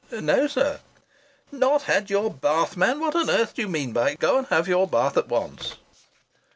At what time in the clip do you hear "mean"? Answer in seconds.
3.67-3.93